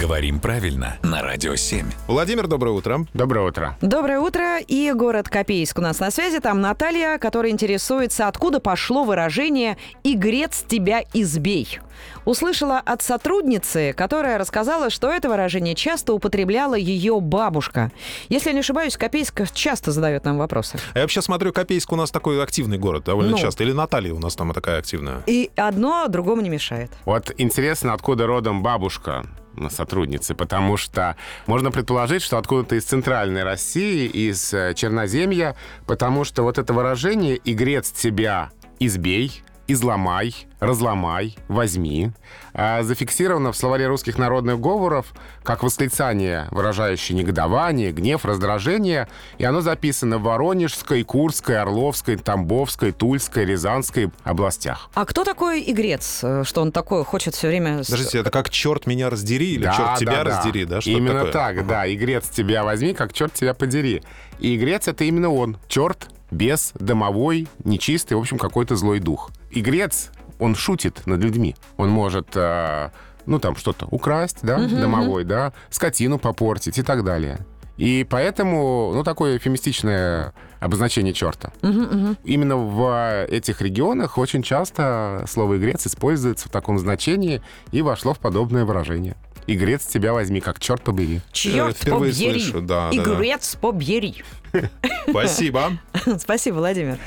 Говорим 0.00 0.40
правильно 0.40 0.96
на 1.02 1.22
Радио 1.22 1.54
7. 1.54 1.86
Владимир, 2.08 2.46
доброе 2.48 2.72
утро. 2.72 3.06
Доброе 3.14 3.46
утро. 3.46 3.76
Доброе 3.80 4.18
утро. 4.18 4.58
И 4.58 4.90
город 4.92 5.28
Копейск 5.28 5.78
у 5.78 5.82
нас 5.82 6.00
на 6.00 6.10
связи. 6.10 6.40
Там 6.40 6.60
Наталья, 6.60 7.16
которая 7.18 7.52
интересуется, 7.52 8.26
откуда 8.26 8.58
пошло 8.60 9.04
выражение 9.04 9.76
«игрец 10.02 10.64
тебя 10.66 11.02
избей». 11.12 11.78
Услышала 12.24 12.78
от 12.78 13.02
сотрудницы, 13.02 13.92
которая 13.96 14.36
рассказала, 14.36 14.90
что 14.90 15.10
это 15.10 15.28
выражение 15.28 15.74
часто 15.76 16.12
употребляла 16.12 16.74
ее 16.74 17.20
бабушка. 17.20 17.92
Если 18.28 18.48
я 18.48 18.54
не 18.54 18.60
ошибаюсь, 18.60 18.96
Копейск 18.96 19.42
часто 19.52 19.92
задает 19.92 20.24
нам 20.24 20.38
вопросы. 20.38 20.78
А 20.94 20.98
я 20.98 21.02
вообще 21.02 21.22
смотрю, 21.22 21.52
Копейск 21.52 21.92
у 21.92 21.96
нас 21.96 22.10
такой 22.10 22.42
активный 22.42 22.78
город 22.78 23.04
довольно 23.04 23.30
Ну. 23.32 23.38
часто. 23.38 23.62
Или 23.62 23.72
Наталья 23.72 24.12
у 24.12 24.18
нас 24.18 24.34
там 24.34 24.52
такая 24.52 24.78
активная. 24.80 25.22
И 25.26 25.50
одно 25.56 26.06
другому 26.08 26.42
не 26.42 26.48
мешает. 26.50 26.90
Вот 27.04 27.32
интересно, 27.38 27.92
откуда 27.92 28.26
родом 28.26 28.62
бабушка 28.62 29.24
сотрудницы, 29.70 30.34
потому 30.34 30.76
что 30.76 31.16
можно 31.46 31.70
предположить, 31.70 32.22
что 32.22 32.38
откуда-то 32.38 32.76
из 32.76 32.84
центральной 32.84 33.42
России, 33.42 34.06
из 34.06 34.52
э, 34.52 34.74
Черноземья, 34.74 35.56
потому 35.86 36.24
что 36.24 36.42
вот 36.42 36.58
это 36.58 36.72
выражение 36.72 37.40
«игрец 37.44 37.90
тебя 37.90 38.50
избей», 38.78 39.42
изломай, 39.66 40.34
разломай, 40.60 41.36
возьми, 41.48 42.10
а, 42.52 42.82
зафиксировано 42.82 43.52
в 43.52 43.56
словаре 43.56 43.86
русских 43.86 44.18
народных 44.18 44.60
говоров 44.60 45.06
как 45.42 45.62
восклицание, 45.62 46.48
выражающее 46.50 47.16
негодование, 47.16 47.92
гнев, 47.92 48.24
раздражение, 48.24 49.08
и 49.38 49.44
оно 49.44 49.60
записано 49.60 50.18
в 50.18 50.22
Воронежской, 50.22 51.02
Курской, 51.02 51.58
Орловской, 51.58 52.16
Тамбовской, 52.16 52.92
Тульской, 52.92 53.44
Рязанской 53.44 54.10
областях. 54.22 54.90
А 54.94 55.04
кто 55.04 55.24
такой 55.24 55.62
игрец? 55.66 56.20
Э, 56.22 56.44
Что 56.44 56.62
он 56.62 56.72
такой 56.72 57.04
хочет 57.04 57.34
все 57.34 57.48
время... 57.48 57.78
Подождите, 57.84 58.18
это 58.18 58.30
как 58.30 58.50
черт 58.50 58.86
меня 58.86 59.10
раздери 59.10 59.54
или 59.54 59.64
черт 59.64 59.98
тебя 59.98 60.24
раздери, 60.24 60.64
да? 60.64 60.80
Что 60.80 60.90
Именно 60.90 61.14
такое? 61.14 61.32
так, 61.32 61.66
да. 61.66 61.92
Игрец 61.92 62.28
тебя 62.28 62.64
возьми, 62.64 62.94
как 62.94 63.12
черт 63.12 63.32
тебя 63.34 63.54
подери. 63.54 64.02
И 64.38 64.56
игрец 64.56 64.88
это 64.88 65.04
именно 65.04 65.30
он. 65.30 65.56
Черт, 65.68 66.08
бес, 66.30 66.72
домовой, 66.74 67.48
нечистый, 67.64 68.16
в 68.16 68.20
общем, 68.20 68.38
какой-то 68.38 68.76
злой 68.76 69.00
дух. 69.00 69.30
Игрец, 69.50 70.10
он 70.38 70.54
шутит 70.54 71.06
над 71.06 71.20
людьми. 71.20 71.56
Он 71.76 71.90
может, 71.90 72.28
э, 72.34 72.90
ну, 73.26 73.38
там 73.38 73.56
что-то 73.56 73.86
украсть, 73.90 74.38
да, 74.42 74.58
домовой, 74.58 75.24
да, 75.24 75.52
скотину 75.70 76.18
попортить 76.18 76.78
и 76.78 76.82
так 76.82 77.04
далее. 77.04 77.38
И 77.76 78.06
поэтому, 78.08 78.92
ну, 78.94 79.02
такое 79.02 79.36
эфемистичное 79.36 80.32
обозначение 80.60 81.12
черта. 81.12 81.52
Именно 82.24 82.56
в 82.56 83.26
этих 83.28 83.60
регионах 83.60 84.16
очень 84.16 84.42
часто 84.42 85.24
слово 85.28 85.58
«игрец» 85.58 85.86
используется 85.86 86.48
в 86.48 86.52
таком 86.52 86.78
значении 86.78 87.42
и 87.72 87.82
вошло 87.82 88.14
в 88.14 88.18
подобное 88.18 88.64
выражение. 88.64 89.16
«Игрец 89.46 89.84
тебя 89.86 90.12
возьми, 90.12 90.40
как 90.40 90.58
черт 90.58 90.82
побери». 90.82 91.20
Черт 91.32 91.76
впервые 91.76 92.12
побери! 92.12 92.40
слышу, 92.40 92.60
да, 92.60 92.90
да, 92.92 93.02
да. 93.04 93.38
Побери! 93.60 94.22
Спасибо. 95.08 95.78
Спасибо, 96.18 96.56
Владимир. 96.56 96.98